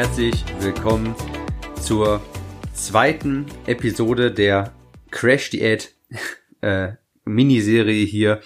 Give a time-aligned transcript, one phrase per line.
[0.00, 1.14] herzlich willkommen
[1.78, 2.22] zur
[2.72, 4.72] zweiten Episode der
[5.10, 5.94] Crash Diät
[6.62, 6.92] äh,
[7.26, 8.40] Miniserie hier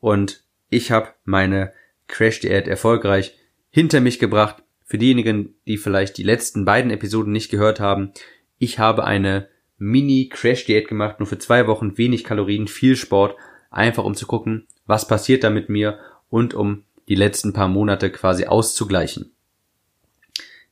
[0.00, 1.74] und ich habe meine
[2.06, 3.36] Crash Diät erfolgreich
[3.68, 4.62] hinter mich gebracht.
[4.82, 8.12] Für diejenigen, die vielleicht die letzten beiden Episoden nicht gehört haben,
[8.56, 13.36] ich habe eine Mini Crash Diät gemacht, nur für zwei Wochen, wenig Kalorien, viel Sport,
[13.70, 15.98] einfach um zu gucken, was passiert da mit mir
[16.30, 19.33] und um die letzten paar Monate quasi auszugleichen.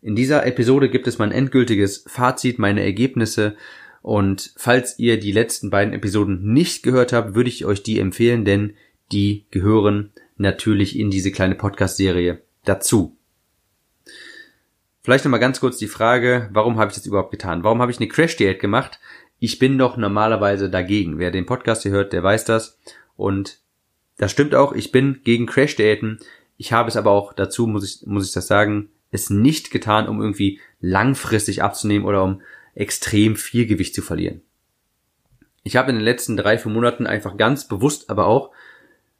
[0.02, 3.56] In dieser Episode gibt es mein endgültiges Fazit, meine Ergebnisse
[4.02, 8.44] und falls ihr die letzten beiden Episoden nicht gehört habt, würde ich euch die empfehlen,
[8.44, 8.74] denn
[9.12, 13.16] die gehören natürlich in diese kleine Podcast-Serie dazu.
[15.04, 17.62] Vielleicht nochmal ganz kurz die Frage, warum habe ich das überhaupt getan?
[17.62, 18.98] Warum habe ich eine Crash-Diät gemacht?
[19.38, 21.18] Ich bin doch normalerweise dagegen.
[21.18, 22.78] Wer den Podcast hier hört, der weiß das.
[23.16, 23.58] Und
[24.16, 26.18] das stimmt auch, ich bin gegen Crash-Diäten.
[26.56, 30.08] Ich habe es aber auch dazu, muss ich, muss ich das sagen, es nicht getan,
[30.08, 32.42] um irgendwie langfristig abzunehmen oder um
[32.74, 34.42] extrem viel Gewicht zu verlieren.
[35.62, 38.50] Ich habe in den letzten drei, vier Monaten einfach ganz bewusst, aber auch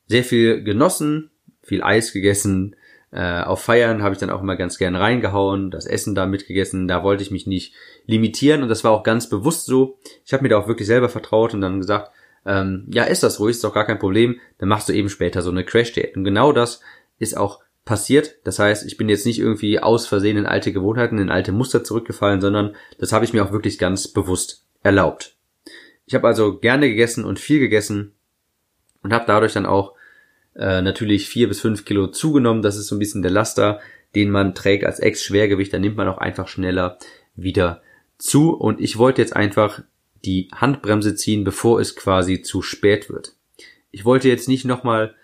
[0.08, 1.30] sehr viel genossen,
[1.62, 2.74] viel Eis gegessen.
[3.12, 6.88] Äh, auf Feiern habe ich dann auch immer ganz gern reingehauen, das Essen da mitgegessen.
[6.88, 7.74] Da wollte ich mich nicht
[8.06, 9.98] limitieren und das war auch ganz bewusst so.
[10.24, 12.10] Ich habe mir da auch wirklich selber vertraut und dann gesagt,
[12.44, 14.40] ähm, ja, ist das ruhig, ist doch gar kein Problem.
[14.58, 16.16] Dann machst du eben später so eine Crash-Diät.
[16.16, 16.80] Und genau das
[17.18, 18.36] ist auch passiert.
[18.44, 21.82] Das heißt, ich bin jetzt nicht irgendwie aus Versehen in alte Gewohnheiten, in alte Muster
[21.84, 25.36] zurückgefallen, sondern das habe ich mir auch wirklich ganz bewusst erlaubt.
[26.06, 28.12] Ich habe also gerne gegessen und viel gegessen
[29.02, 29.94] und habe dadurch dann auch
[30.54, 32.62] äh, natürlich vier bis fünf Kilo zugenommen.
[32.62, 33.80] Das ist so ein bisschen der Laster,
[34.14, 35.72] den man trägt als Ex-Schwergewicht.
[35.72, 36.98] Da nimmt man auch einfach schneller
[37.34, 37.82] wieder
[38.18, 38.52] zu.
[38.54, 39.82] Und ich wollte jetzt einfach
[40.24, 43.34] die Handbremse ziehen, bevor es quasi zu spät wird.
[43.90, 45.14] Ich wollte jetzt nicht nochmal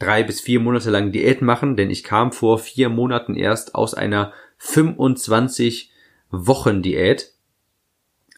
[0.00, 3.94] drei bis vier Monate lang Diät machen, denn ich kam vor vier Monaten erst aus
[3.94, 5.92] einer 25
[6.30, 7.32] Wochen Diät.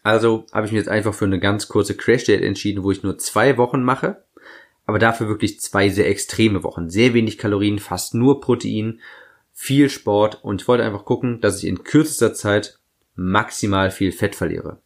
[0.02, 3.02] Also habe ich mich jetzt einfach für eine ganz kurze Crash Diät entschieden, wo ich
[3.02, 4.24] nur zwei Wochen mache,
[4.84, 6.90] aber dafür wirklich zwei sehr extreme Wochen.
[6.90, 9.00] Sehr wenig Kalorien, fast nur Protein,
[9.52, 12.78] viel Sport und ich wollte einfach gucken, dass ich in kürzester Zeit
[13.14, 14.78] maximal viel Fett verliere.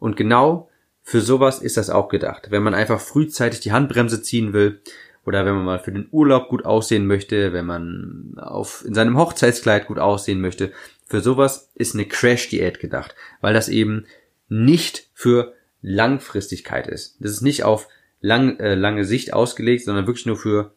[0.00, 0.68] Und genau
[1.02, 2.50] für sowas ist das auch gedacht.
[2.50, 4.82] Wenn man einfach frühzeitig die Handbremse ziehen will,
[5.28, 9.18] oder wenn man mal für den Urlaub gut aussehen möchte, wenn man auf, in seinem
[9.18, 10.72] Hochzeitskleid gut aussehen möchte.
[11.04, 14.06] Für sowas ist eine Crash-Diät gedacht, weil das eben
[14.48, 15.52] nicht für
[15.82, 17.18] Langfristigkeit ist.
[17.20, 17.88] Das ist nicht auf
[18.22, 20.72] lang, äh, lange Sicht ausgelegt, sondern wirklich nur für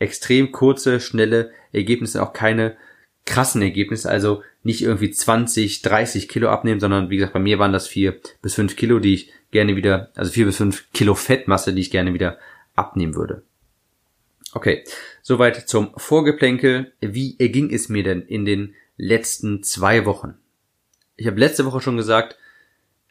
[0.00, 2.76] extrem kurze, schnelle Ergebnisse, auch keine
[3.24, 7.72] krassen Ergebnisse, also nicht irgendwie 20, 30 Kilo abnehmen, sondern wie gesagt, bei mir waren
[7.72, 11.72] das vier bis fünf Kilo, die ich gerne wieder, also vier bis fünf Kilo Fettmasse,
[11.72, 12.38] die ich gerne wieder
[12.74, 13.44] abnehmen würde.
[14.56, 14.84] Okay,
[15.20, 16.94] soweit zum Vorgeplänkel.
[17.02, 20.38] Wie erging es mir denn in den letzten zwei Wochen?
[21.14, 22.38] Ich habe letzte Woche schon gesagt,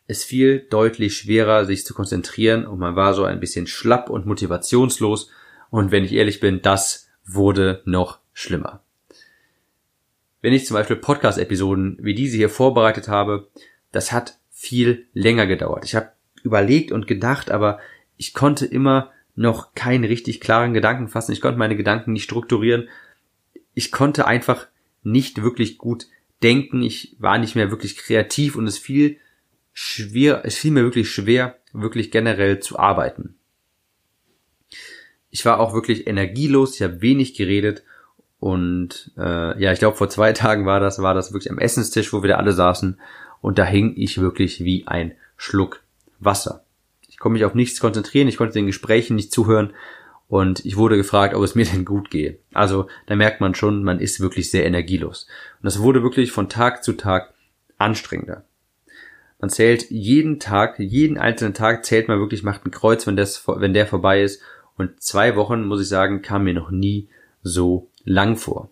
[0.07, 4.25] es fiel deutlich schwerer, sich zu konzentrieren und man war so ein bisschen schlapp und
[4.25, 5.29] motivationslos.
[5.69, 8.81] Und wenn ich ehrlich bin, das wurde noch schlimmer.
[10.41, 13.49] Wenn ich zum Beispiel Podcast-Episoden wie diese hier vorbereitet habe,
[13.91, 15.85] das hat viel länger gedauert.
[15.85, 16.09] Ich habe
[16.41, 17.77] überlegt und gedacht, aber
[18.17, 21.33] ich konnte immer noch keinen richtig klaren Gedanken fassen.
[21.33, 22.87] Ich konnte meine Gedanken nicht strukturieren.
[23.73, 24.67] Ich konnte einfach
[25.03, 26.07] nicht wirklich gut
[26.41, 26.81] denken.
[26.81, 29.17] Ich war nicht mehr wirklich kreativ und es fiel
[29.73, 33.35] schwer, es fiel mir wirklich schwer, wirklich generell zu arbeiten.
[35.29, 37.83] Ich war auch wirklich energielos, ich habe wenig geredet
[38.39, 42.13] und äh, ja, ich glaube vor zwei Tagen war das, war das wirklich am Essenstisch,
[42.13, 42.99] wo wir da alle saßen
[43.41, 45.83] und da hing ich wirklich wie ein Schluck
[46.19, 46.64] Wasser.
[47.15, 49.71] Ich konnte mich auf nichts konzentrieren, ich konnte den Gesprächen nicht zuhören
[50.27, 52.39] und ich wurde gefragt, ob es mir denn gut gehe.
[52.53, 55.25] Also da merkt man schon, man ist wirklich sehr energielos.
[55.61, 57.33] Und das wurde wirklich von Tag zu Tag
[57.77, 58.43] anstrengender.
[59.39, 63.47] Man zählt jeden Tag, jeden einzelnen Tag zählt man wirklich, macht ein Kreuz, wenn, das,
[63.47, 64.41] wenn der vorbei ist.
[64.75, 67.07] Und zwei Wochen, muss ich sagen, kam mir noch nie
[67.43, 68.69] so lang vor.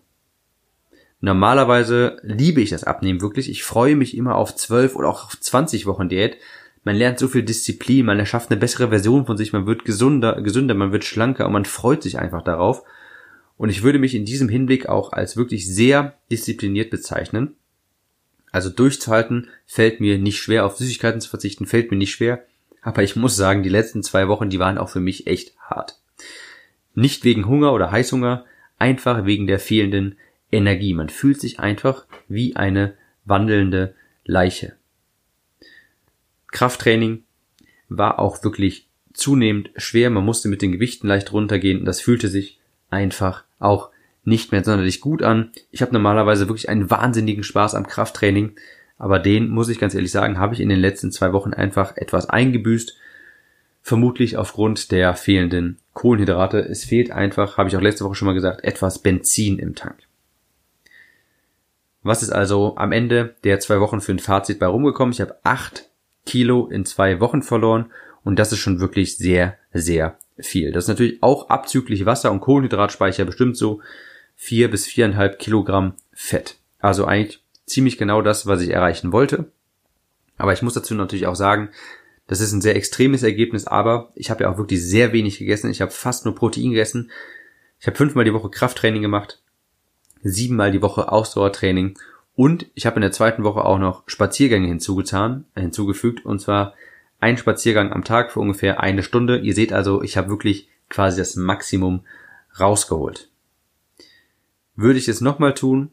[1.20, 3.48] Normalerweise liebe ich das Abnehmen wirklich.
[3.48, 6.36] Ich freue mich immer auf zwölf oder auch auf 20 Wochen Diät,
[6.84, 10.40] man lernt so viel Disziplin, man erschafft eine bessere Version von sich, man wird gesunder,
[10.42, 12.82] gesünder, man wird schlanker und man freut sich einfach darauf.
[13.56, 17.56] Und ich würde mich in diesem Hinblick auch als wirklich sehr diszipliniert bezeichnen.
[18.52, 22.44] Also durchzuhalten fällt mir nicht schwer, auf Süßigkeiten zu verzichten fällt mir nicht schwer.
[22.82, 25.98] Aber ich muss sagen, die letzten zwei Wochen, die waren auch für mich echt hart.
[26.94, 28.44] Nicht wegen Hunger oder Heißhunger,
[28.78, 30.18] einfach wegen der fehlenden
[30.52, 30.92] Energie.
[30.92, 32.94] Man fühlt sich einfach wie eine
[33.24, 33.94] wandelnde
[34.24, 34.76] Leiche.
[36.54, 37.24] Krafttraining
[37.88, 40.08] war auch wirklich zunehmend schwer.
[40.08, 41.84] Man musste mit den Gewichten leicht runtergehen.
[41.84, 42.60] Das fühlte sich
[42.90, 43.90] einfach auch
[44.24, 45.50] nicht mehr sonderlich gut an.
[45.72, 48.54] Ich habe normalerweise wirklich einen wahnsinnigen Spaß am Krafttraining,
[48.98, 51.96] aber den, muss ich ganz ehrlich sagen, habe ich in den letzten zwei Wochen einfach
[51.96, 52.96] etwas eingebüßt.
[53.82, 56.60] Vermutlich aufgrund der fehlenden Kohlenhydrate.
[56.60, 59.98] Es fehlt einfach, habe ich auch letzte Woche schon mal gesagt, etwas Benzin im Tank.
[62.02, 65.12] Was ist also am Ende der zwei Wochen für ein Fazit bei rumgekommen?
[65.12, 65.90] Ich habe acht
[66.26, 67.92] Kilo in zwei Wochen verloren
[68.22, 70.72] und das ist schon wirklich sehr, sehr viel.
[70.72, 73.80] Das ist natürlich auch abzüglich Wasser und Kohlenhydratspeicher bestimmt so
[74.34, 76.56] vier bis viereinhalb Kilogramm Fett.
[76.78, 79.50] Also eigentlich ziemlich genau das, was ich erreichen wollte.
[80.36, 81.70] Aber ich muss dazu natürlich auch sagen,
[82.26, 85.70] das ist ein sehr extremes Ergebnis, aber ich habe ja auch wirklich sehr wenig gegessen.
[85.70, 87.10] Ich habe fast nur Protein gegessen.
[87.80, 89.42] Ich habe fünfmal die Woche Krafttraining gemacht,
[90.22, 91.98] siebenmal die Woche Ausdauertraining
[92.36, 96.74] und ich habe in der zweiten Woche auch noch Spaziergänge hinzugetan, hinzugefügt und zwar
[97.20, 99.38] ein Spaziergang am Tag für ungefähr eine Stunde.
[99.38, 102.04] Ihr seht also, ich habe wirklich quasi das Maximum
[102.58, 103.30] rausgeholt.
[104.76, 105.90] Würde ich es nochmal tun?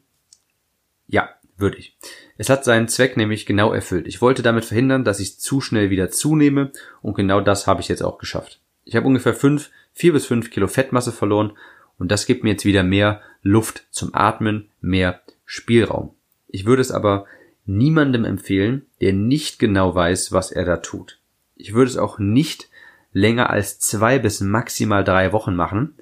[1.08, 1.96] Ja, würde ich.
[2.38, 4.08] Es hat seinen Zweck nämlich genau erfüllt.
[4.08, 6.72] Ich wollte damit verhindern, dass ich zu schnell wieder zunehme
[7.02, 8.60] und genau das habe ich jetzt auch geschafft.
[8.84, 11.54] Ich habe ungefähr fünf, vier bis fünf Kilo Fettmasse verloren
[12.00, 16.16] und das gibt mir jetzt wieder mehr Luft zum Atmen, mehr Spielraum.
[16.52, 17.26] Ich würde es aber
[17.66, 21.20] niemandem empfehlen, der nicht genau weiß, was er da tut.
[21.56, 22.70] Ich würde es auch nicht
[23.14, 25.96] länger als zwei bis maximal drei Wochen machen,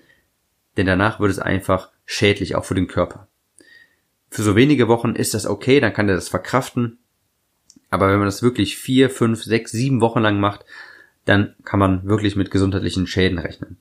[0.77, 3.27] denn danach wird es einfach schädlich, auch für den Körper.
[4.29, 6.99] Für so wenige Wochen ist das okay, dann kann er das verkraften.
[7.89, 10.65] Aber wenn man das wirklich vier, fünf, sechs, sieben Wochen lang macht,
[11.25, 13.77] dann kann man wirklich mit gesundheitlichen Schäden rechnen.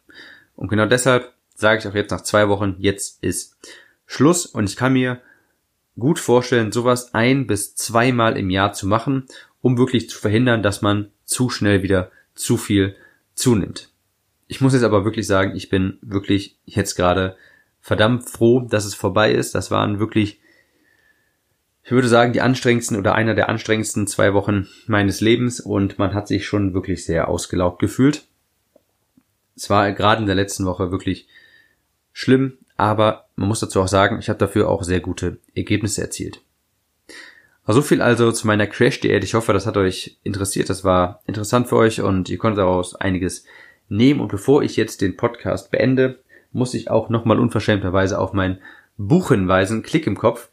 [0.57, 3.57] Und genau deshalb sage ich auch jetzt nach zwei Wochen, jetzt ist
[4.07, 5.21] Schluss und ich kann mir
[5.99, 9.27] gut vorstellen, sowas ein bis zweimal im Jahr zu machen,
[9.61, 12.97] um wirklich zu verhindern, dass man zu schnell wieder zu viel
[13.35, 13.91] zunimmt.
[14.47, 17.37] Ich muss jetzt aber wirklich sagen, ich bin wirklich jetzt gerade
[17.81, 19.55] verdammt froh, dass es vorbei ist.
[19.55, 20.41] Das waren wirklich,
[21.83, 26.15] ich würde sagen, die anstrengendsten oder einer der anstrengendsten zwei Wochen meines Lebens und man
[26.15, 28.27] hat sich schon wirklich sehr ausgelaugt gefühlt.
[29.57, 31.29] Es war gerade in der letzten Woche wirklich
[32.13, 36.41] schlimm, aber man muss dazu auch sagen, ich habe dafür auch sehr gute Ergebnisse erzielt.
[37.67, 39.23] So viel also zu meiner Crash-Diät.
[39.25, 40.71] Ich hoffe, das hat euch interessiert.
[40.71, 43.45] Das war interessant für euch und ihr konntet daraus einiges
[43.91, 44.21] nehmen.
[44.21, 46.21] Und bevor ich jetzt den Podcast beende,
[46.51, 48.59] muss ich auch nochmal unverschämterweise auf mein
[48.97, 49.83] Buch hinweisen.
[49.83, 50.49] Klick im Kopf.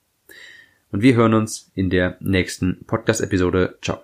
[0.93, 3.79] Und wir hören uns in der nächsten Podcast-Episode.
[3.81, 4.03] Ciao.